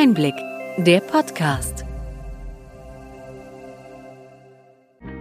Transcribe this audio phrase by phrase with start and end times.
[0.00, 0.36] Einblick,
[0.76, 1.84] der Podcast.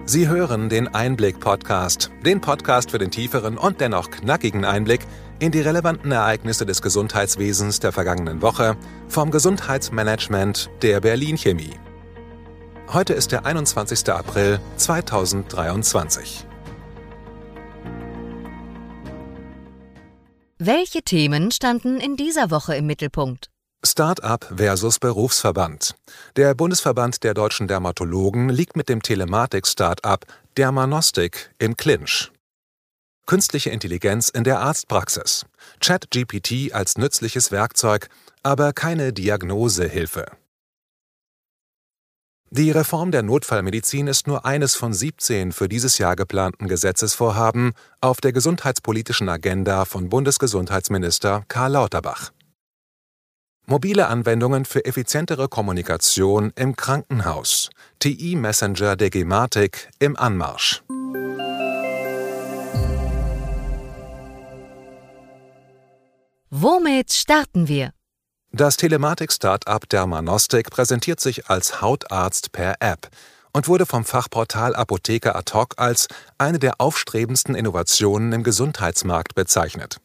[0.06, 5.02] Sie hören den Einblick-Podcast, den Podcast für den tieferen und dennoch knackigen Einblick
[5.40, 8.78] in die relevanten Ereignisse des Gesundheitswesens der vergangenen Woche
[9.08, 11.74] vom Gesundheitsmanagement der Berlin Chemie.
[12.94, 14.08] Heute ist der 21.
[14.10, 16.46] April 2023.
[20.60, 23.50] Welche Themen standen in dieser Woche im Mittelpunkt?
[23.86, 25.96] Start-up versus Berufsverband.
[26.36, 30.26] Der Bundesverband der deutschen Dermatologen liegt mit dem Telematik-Start-up
[30.58, 32.32] Dermanostik im Clinch.
[33.28, 35.46] Künstliche Intelligenz in der Arztpraxis.
[35.80, 38.10] ChatGPT als nützliches Werkzeug,
[38.42, 40.26] aber keine Diagnosehilfe.
[42.50, 48.22] Die Reform der Notfallmedizin ist nur eines von 17 für dieses Jahr geplanten Gesetzesvorhaben auf
[48.22, 52.32] der gesundheitspolitischen Agenda von Bundesgesundheitsminister Karl Lauterbach.
[53.70, 57.70] Mobile Anwendungen für effizientere Kommunikation im Krankenhaus.
[58.00, 60.84] TI-Messenger der Gematik im Anmarsch.
[66.50, 67.92] Womit starten wir?
[68.54, 73.10] Das Telematik-Startup Dermanostik präsentiert sich als Hautarzt per App
[73.52, 80.00] und wurde vom Fachportal Apotheker ad hoc als eine der aufstrebendsten Innovationen im Gesundheitsmarkt bezeichnet.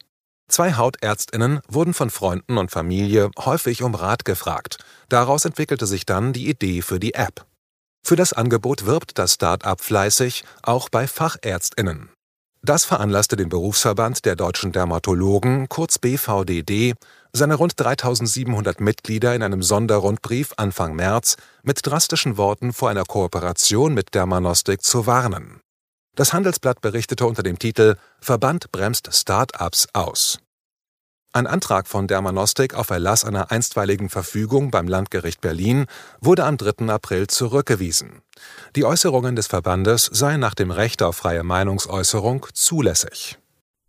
[0.47, 4.77] Zwei Hautärztinnen wurden von Freunden und Familie häufig um Rat gefragt.
[5.09, 7.45] Daraus entwickelte sich dann die Idee für die App.
[8.05, 12.09] Für das Angebot wirbt das Start-up fleißig, auch bei Fachärztinnen.
[12.65, 16.93] Das veranlasste den Berufsverband der deutschen Dermatologen, kurz BVDD,
[17.33, 23.93] seine rund 3700 Mitglieder in einem Sonderrundbrief Anfang März mit drastischen Worten vor einer Kooperation
[23.93, 25.59] mit Dermanostik zu warnen.
[26.15, 30.37] Das Handelsblatt berichtete unter dem Titel Verband bremst Start-ups aus.
[31.31, 35.87] Ein Antrag von Dermanostik auf Erlass einer einstweiligen Verfügung beim Landgericht Berlin
[36.21, 36.89] wurde am 3.
[36.93, 38.21] April zurückgewiesen.
[38.75, 43.39] Die Äußerungen des Verbandes seien nach dem Recht auf freie Meinungsäußerung zulässig.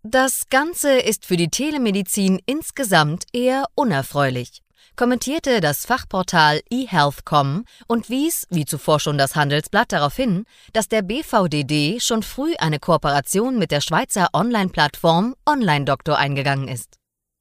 [0.03, 4.63] Das Ganze ist für die Telemedizin insgesamt eher unerfreulich
[4.97, 11.03] kommentierte das Fachportal eHealth.com und wies, wie zuvor schon das Handelsblatt, darauf hin, dass der
[11.03, 16.97] BVDD schon früh eine Kooperation mit der Schweizer Online-Plattform Online Doktor eingegangen ist.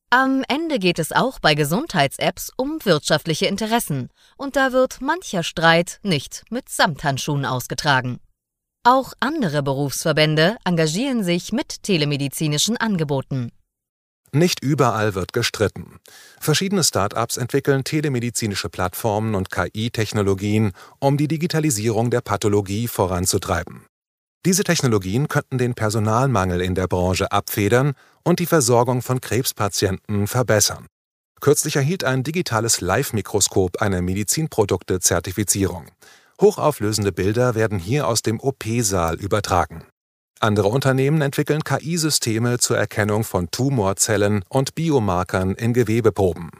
[0.09, 5.99] Am Ende geht es auch bei Gesundheits-Apps um wirtschaftliche Interessen, und da wird mancher Streit
[6.03, 8.19] nicht mit Samthandschuhen ausgetragen.
[8.85, 13.51] Auch andere Berufsverbände engagieren sich mit telemedizinischen Angeboten.
[14.35, 15.99] Nicht überall wird gestritten.
[16.39, 23.85] Verschiedene Start-ups entwickeln telemedizinische Plattformen und KI-Technologien, um die Digitalisierung der Pathologie voranzutreiben.
[24.43, 30.87] Diese Technologien könnten den Personalmangel in der Branche abfedern und die Versorgung von Krebspatienten verbessern.
[31.39, 35.91] Kürzlich erhielt ein digitales Live-Mikroskop eine Medizinprodukte-Zertifizierung.
[36.41, 39.85] Hochauflösende Bilder werden hier aus dem OP-Saal übertragen.
[40.43, 46.51] Andere Unternehmen entwickeln KI-Systeme zur Erkennung von Tumorzellen und Biomarkern in Gewebeproben.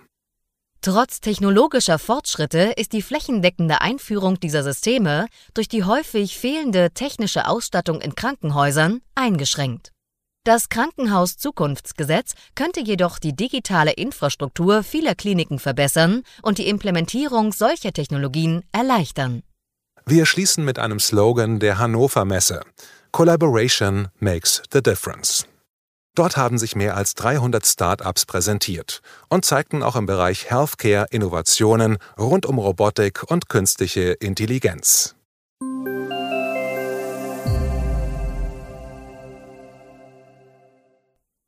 [0.80, 8.00] Trotz technologischer Fortschritte ist die flächendeckende Einführung dieser Systeme durch die häufig fehlende technische Ausstattung
[8.00, 9.92] in Krankenhäusern eingeschränkt.
[10.46, 18.64] Das Krankenhaus-Zukunftsgesetz könnte jedoch die digitale Infrastruktur vieler Kliniken verbessern und die Implementierung solcher Technologien
[18.72, 19.44] erleichtern.
[20.06, 22.62] Wir schließen mit einem Slogan der Hannover Messe.
[23.14, 25.46] Collaboration makes the difference.
[26.16, 32.00] Dort haben sich mehr als 300 Start-ups präsentiert und zeigten auch im Bereich Healthcare Innovationen
[32.18, 35.14] rund um Robotik und künstliche Intelligenz.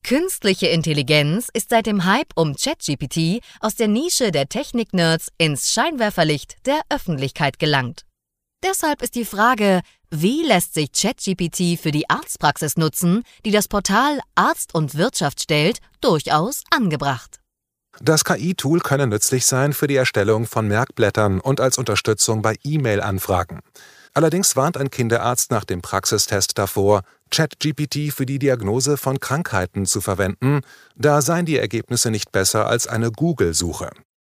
[0.03, 6.57] Künstliche Intelligenz ist seit dem Hype um ChatGPT aus der Nische der Technik-Nerds ins Scheinwerferlicht
[6.67, 8.05] der Öffentlichkeit gelangt.
[8.63, 9.81] Deshalb ist die Frage,
[10.21, 15.79] wie lässt sich ChatGPT für die Arztpraxis nutzen, die das Portal Arzt und Wirtschaft stellt,
[16.01, 17.39] durchaus angebracht.
[18.01, 23.61] Das KI-Tool könne nützlich sein für die Erstellung von Merkblättern und als Unterstützung bei E-Mail-Anfragen.
[24.13, 27.01] Allerdings warnt ein Kinderarzt nach dem Praxistest davor,
[27.31, 30.61] ChatGPT für die Diagnose von Krankheiten zu verwenden,
[30.95, 33.89] da seien die Ergebnisse nicht besser als eine Google-Suche.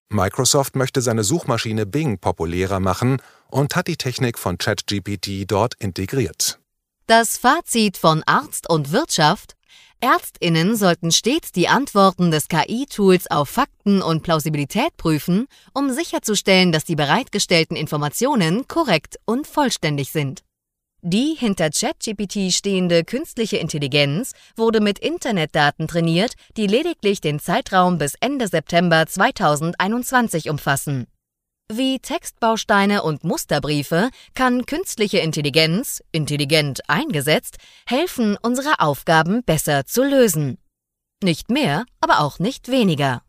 [0.10, 3.18] Microsoft möchte seine Suchmaschine Bing populärer machen
[3.50, 6.60] und hat die Technik von ChatGPT dort integriert.
[7.08, 9.56] Das Fazit von Arzt und Wirtschaft
[10.02, 16.84] Ärztinnen sollten stets die Antworten des KI-Tools auf Fakten und Plausibilität prüfen, um sicherzustellen, dass
[16.84, 20.44] die bereitgestellten Informationen korrekt und vollständig sind.
[21.02, 28.16] Die hinter ChatGPT stehende künstliche Intelligenz wurde mit Internetdaten trainiert, die lediglich den Zeitraum bis
[28.20, 31.08] Ende September 2021 umfassen.
[31.72, 37.58] Wie Textbausteine und Musterbriefe kann künstliche Intelligenz, intelligent eingesetzt,
[37.88, 40.60] helfen, unsere Aufgaben besser zu lösen.
[41.24, 43.24] Nicht mehr, aber auch nicht weniger.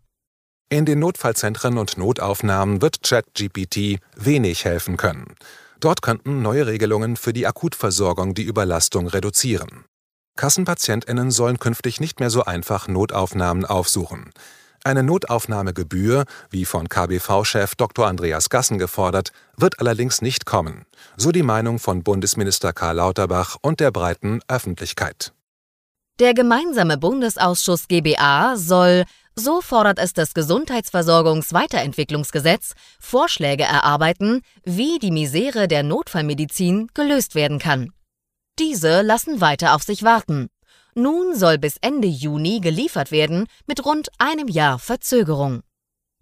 [0.69, 5.35] In den Notfallzentren und Notaufnahmen wird ChatGPT wenig helfen können.
[5.81, 9.87] Dort könnten neue Regelungen für die Akutversorgung die Überlastung reduzieren.
[10.37, 14.31] Kassenpatientinnen sollen künftig nicht mehr so einfach Notaufnahmen aufsuchen.
[14.87, 18.07] Eine Notaufnahmegebühr, wie von KBV-Chef Dr.
[18.07, 20.87] Andreas Gassen gefordert, wird allerdings nicht kommen,
[21.17, 25.33] so die Meinung von Bundesminister Karl Lauterbach und der breiten Öffentlichkeit.
[26.21, 29.03] Der gemeinsame Bundesausschuss GBA soll
[29.35, 37.91] so fordert es das Gesundheitsversorgungsweiterentwicklungsgesetz, Vorschläge erarbeiten, wie die Misere der Notfallmedizin gelöst werden kann.
[38.61, 40.49] Diese lassen weiter auf sich warten.
[40.99, 45.61] Nun soll bis Ende Juni geliefert werden, mit rund einem Jahr Verzögerung.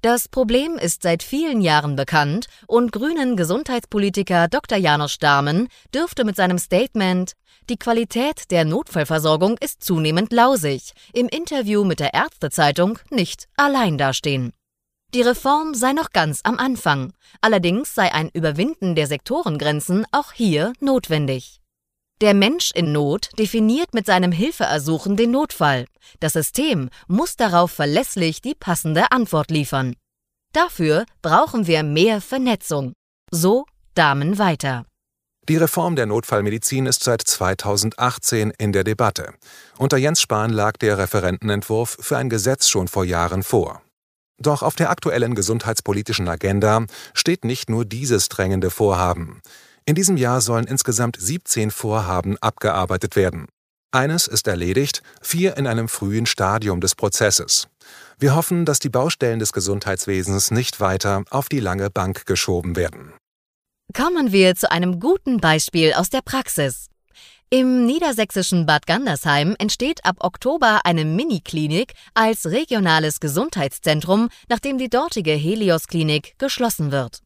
[0.03, 4.77] Das Problem ist seit vielen Jahren bekannt und grünen Gesundheitspolitiker Dr.
[4.77, 7.35] Janusz Dahmen dürfte mit seinem Statement
[7.71, 14.53] Die Qualität der Notfallversorgung ist zunehmend lausig im Interview mit der Ärztezeitung nicht allein dastehen.
[15.15, 20.73] Die Reform sei noch ganz am Anfang, allerdings sei ein Überwinden der Sektorengrenzen auch hier
[20.81, 21.61] notwendig.
[22.25, 25.85] Der Mensch in Not definiert mit seinem Hilfeersuchen den Notfall.
[26.21, 29.95] Das System muss darauf verlässlich die passende Antwort liefern.
[30.55, 32.95] Dafür brauchen wir mehr Vernetzung.
[33.31, 34.87] So Damen weiter.
[35.51, 39.35] Die Reform der Notfallmedizin ist seit 2018 in der Debatte.
[39.77, 43.83] Unter Jens Spahn lag der Referentenentwurf für ein Gesetz schon vor Jahren vor.
[44.39, 49.43] Doch auf der aktuellen gesundheitspolitischen Agenda steht nicht nur dieses drängende Vorhaben.
[49.87, 53.49] In diesem Jahr sollen insgesamt 17 Vorhaben abgearbeitet werden.
[53.93, 57.69] Eines ist erledigt, vier in einem frühen Stadium des Prozesses.
[58.19, 63.13] Wir hoffen, dass die Baustellen des Gesundheitswesens nicht weiter auf die lange Bank geschoben werden.
[63.95, 66.89] Kommen wir zu einem guten Beispiel aus der Praxis.
[67.51, 75.33] Im niedersächsischen Bad Gandersheim entsteht ab Oktober eine Mini-Klinik als regionales Gesundheitszentrum, nachdem die dortige
[75.33, 77.21] Helios-Klinik geschlossen wird.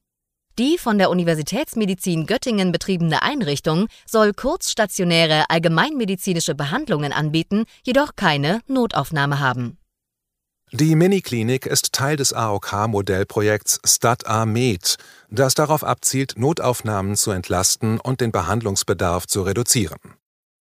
[0.59, 9.39] Die von der Universitätsmedizin Göttingen betriebene Einrichtung soll kurzstationäre allgemeinmedizinische Behandlungen anbieten, jedoch keine Notaufnahme
[9.39, 9.79] haben.
[10.73, 14.97] Die Miniklinik ist Teil des AOK-Modellprojekts StatA Med,
[15.31, 20.18] das darauf abzielt, Notaufnahmen zu entlasten und den Behandlungsbedarf zu reduzieren.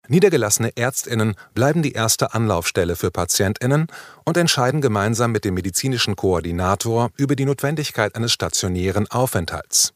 [0.08, 3.88] Niedergelassene Ärztinnen bleiben die erste Anlaufstelle für Patientinnen
[4.24, 9.94] und entscheiden gemeinsam mit dem medizinischen Koordinator über die Notwendigkeit eines stationären Aufenthalts.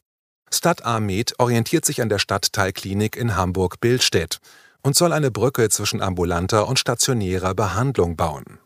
[0.52, 4.40] Stat Med orientiert sich an der Stadtteilklinik in Hamburg-Billstedt
[4.82, 8.60] und soll eine Brücke zwischen ambulanter und stationärer Behandlung bauen.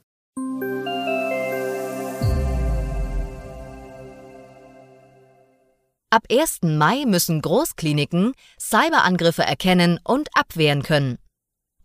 [6.10, 6.60] Ab 1.
[6.62, 11.18] Mai müssen Großkliniken Cyberangriffe erkennen und abwehren können.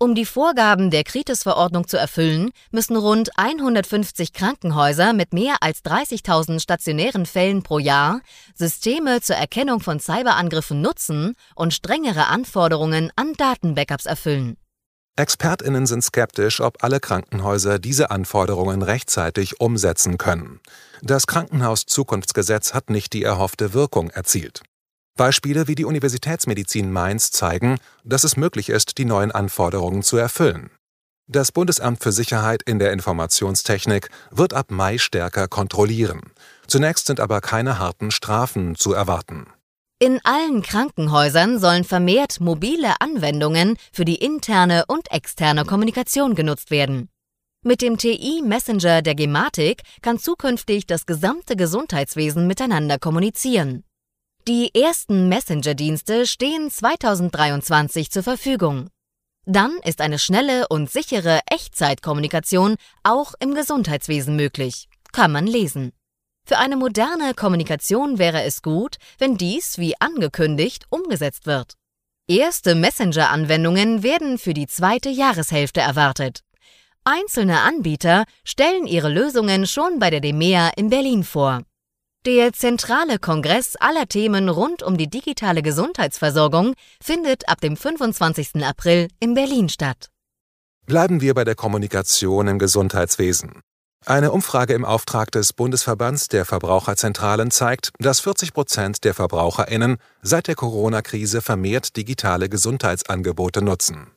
[0.01, 6.61] Um die Vorgaben der Kritis-Verordnung zu erfüllen, müssen rund 150 Krankenhäuser mit mehr als 30.000
[6.61, 8.21] stationären Fällen pro Jahr
[8.55, 14.57] Systeme zur Erkennung von Cyberangriffen nutzen und strengere Anforderungen an Datenbackups erfüllen.
[15.17, 20.61] Expertinnen sind skeptisch, ob alle Krankenhäuser diese Anforderungen rechtzeitig umsetzen können.
[21.03, 24.63] Das Krankenhaus-Zukunftsgesetz hat nicht die erhoffte Wirkung erzielt.
[25.19, 30.71] Beispiele wie die Universitätsmedizin Mainz zeigen, dass es möglich ist, die neuen Anforderungen zu erfüllen.
[31.27, 36.23] Das Bundesamt für Sicherheit in der Informationstechnik wird ab Mai stärker kontrollieren.
[36.67, 39.47] Zunächst sind aber keine harten Strafen zu erwarten.
[40.01, 47.11] In allen Krankenhäusern sollen vermehrt mobile Anwendungen für die interne und externe Kommunikation genutzt werden.
[47.65, 53.83] Mit dem TI-Messenger der Gematik kann zukünftig das gesamte Gesundheitswesen miteinander kommunizieren.
[54.49, 58.89] Die ersten Messenger-Dienste stehen 2023 zur Verfügung.
[59.45, 64.89] Dann ist eine schnelle und sichere Echtzeitkommunikation auch im Gesundheitswesen möglich.
[65.13, 65.93] Kann man lesen.
[66.47, 71.75] Für eine moderne Kommunikation wäre es gut, wenn dies, wie angekündigt, umgesetzt wird.
[72.27, 76.41] Erste Messenger-Anwendungen werden für die zweite Jahreshälfte erwartet.
[77.05, 81.65] Einzelne Anbieter stellen ihre Lösungen schon bei der DEMEA in Berlin vor.
[82.27, 88.63] Der zentrale Kongress aller Themen rund um die digitale Gesundheitsversorgung findet ab dem 25.
[88.63, 90.11] April in Berlin statt.
[90.85, 93.63] Bleiben wir bei der Kommunikation im Gesundheitswesen.
[94.05, 100.49] Eine Umfrage im Auftrag des Bundesverbands der Verbraucherzentralen zeigt, dass 40 Prozent der VerbraucherInnen seit
[100.49, 104.09] der Corona-Krise vermehrt digitale Gesundheitsangebote nutzen.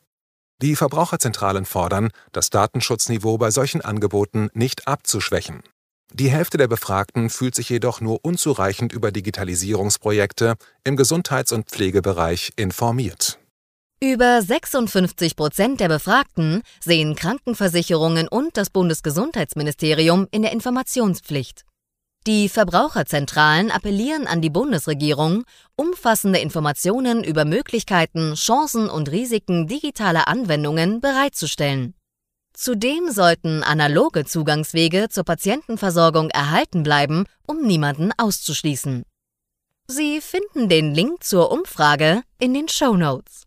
[0.61, 5.63] Die Verbraucherzentralen fordern, das Datenschutzniveau bei solchen Angeboten nicht abzuschwächen.
[6.13, 12.51] Die Hälfte der Befragten fühlt sich jedoch nur unzureichend über Digitalisierungsprojekte im Gesundheits- und Pflegebereich
[12.57, 13.39] informiert.
[14.03, 21.65] Über 56 Prozent der Befragten sehen Krankenversicherungen und das Bundesgesundheitsministerium in der Informationspflicht.
[22.27, 25.43] Die Verbraucherzentralen appellieren an die Bundesregierung,
[25.75, 31.95] umfassende Informationen über Möglichkeiten, Chancen und Risiken digitaler Anwendungen bereitzustellen.
[32.61, 39.01] Zudem sollten analoge Zugangswege zur Patientenversorgung erhalten bleiben, um niemanden auszuschließen.
[39.87, 43.45] Sie finden den Link zur Umfrage in den Show Notes.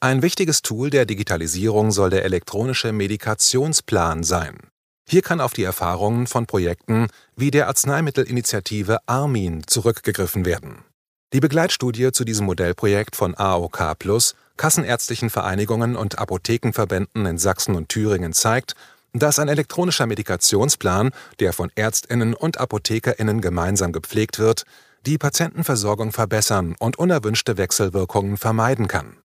[0.00, 4.60] Ein wichtiges Tool der Digitalisierung soll der elektronische Medikationsplan sein.
[5.06, 10.86] Hier kann auf die Erfahrungen von Projekten wie der Arzneimittelinitiative Armin zurückgegriffen werden.
[11.32, 17.88] Die Begleitstudie zu diesem Modellprojekt von AOK Plus, Kassenärztlichen Vereinigungen und Apothekenverbänden in Sachsen und
[17.88, 18.74] Thüringen zeigt,
[19.12, 24.64] dass ein elektronischer Medikationsplan, der von Ärztinnen und Apothekerinnen gemeinsam gepflegt wird,
[25.04, 29.18] die Patientenversorgung verbessern und unerwünschte Wechselwirkungen vermeiden kann.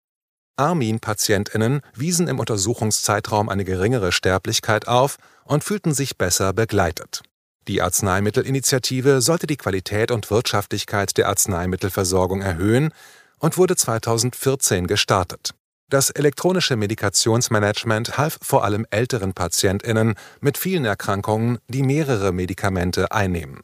[0.58, 7.24] Armin-PatientInnen wiesen im Untersuchungszeitraum eine geringere Sterblichkeit auf und fühlten sich besser begleitet.
[7.68, 12.94] Die Arzneimittelinitiative sollte die Qualität und Wirtschaftlichkeit der Arzneimittelversorgung erhöhen
[13.40, 15.52] und wurde 2014 gestartet.
[15.90, 23.62] Das elektronische Medikationsmanagement half vor allem älteren PatientInnen mit vielen Erkrankungen, die mehrere Medikamente einnehmen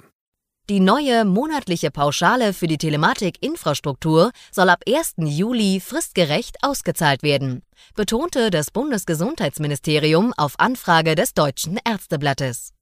[0.70, 5.14] die neue monatliche Pauschale für die Telematikinfrastruktur soll ab 1.
[5.20, 7.62] Juli fristgerecht ausgezahlt werden,
[7.96, 12.74] betonte das Bundesgesundheitsministerium auf Anfrage des Deutschen Ärzteblattes.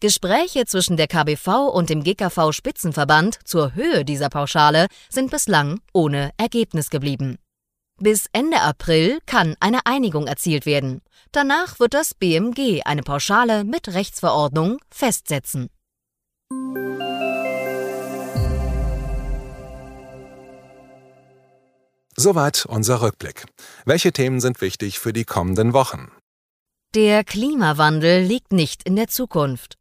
[0.00, 6.30] Gespräche zwischen der KBV und dem GKV Spitzenverband zur Höhe dieser Pauschale sind bislang ohne
[6.36, 7.38] Ergebnis geblieben.
[8.00, 11.02] Bis Ende April kann eine Einigung erzielt werden.
[11.32, 15.68] Danach wird das BMG eine Pauschale mit Rechtsverordnung festsetzen.
[22.14, 23.46] Soweit unser Rückblick.
[23.84, 26.12] Welche Themen sind wichtig für die kommenden Wochen?
[26.94, 29.77] Der Klimawandel liegt nicht in der Zukunft.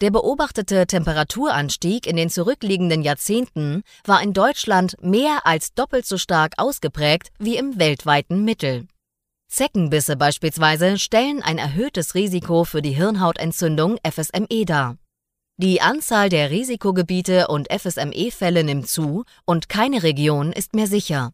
[0.00, 6.52] Der beobachtete Temperaturanstieg in den zurückliegenden Jahrzehnten war in Deutschland mehr als doppelt so stark
[6.56, 8.86] ausgeprägt wie im weltweiten Mittel.
[9.48, 14.96] Zeckenbisse beispielsweise stellen ein erhöhtes Risiko für die Hirnhautentzündung FSME dar.
[15.56, 21.32] Die Anzahl der Risikogebiete und FSME-Fälle nimmt zu und keine Region ist mehr sicher.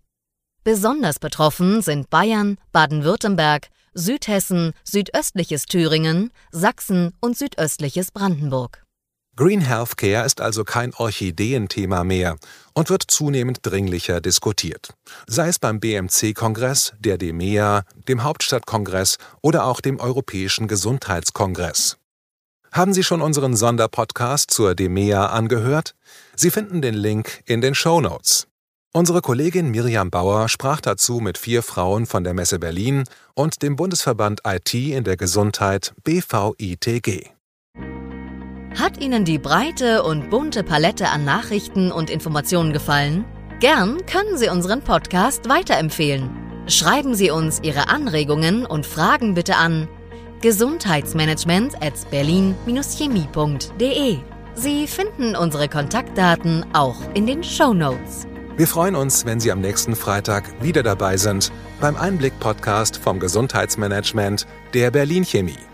[0.62, 8.84] Besonders betroffen sind Bayern, Baden-Württemberg, Südhessen, südöstliches Thüringen, Sachsen und südöstliches Brandenburg.
[9.36, 12.36] Green Healthcare ist also kein Orchideenthema mehr
[12.72, 14.94] und wird zunehmend dringlicher diskutiert.
[15.26, 21.96] Sei es beim BMC-Kongress, der DEMEA, dem Hauptstadtkongress oder auch dem Europäischen Gesundheitskongress.
[22.70, 25.96] Haben Sie schon unseren Sonderpodcast zur DEMEA angehört?
[26.36, 28.46] Sie finden den Link in den Show Notes.
[28.96, 33.02] Unsere Kollegin Miriam Bauer sprach dazu mit vier Frauen von der Messe Berlin
[33.34, 37.30] und dem Bundesverband IT in der Gesundheit BVITG.
[38.78, 43.24] Hat Ihnen die breite und bunte Palette an Nachrichten und Informationen gefallen?
[43.58, 46.30] Gern können Sie unseren Podcast weiterempfehlen.
[46.68, 49.88] Schreiben Sie uns Ihre Anregungen und Fragen bitte an
[50.40, 54.18] gesundheitsmanagement at berlin-chemie.de.
[54.54, 58.28] Sie finden unsere Kontaktdaten auch in den Show Notes.
[58.56, 64.46] Wir freuen uns, wenn Sie am nächsten Freitag wieder dabei sind beim Einblick-Podcast vom Gesundheitsmanagement
[64.74, 65.73] der Berlin Chemie.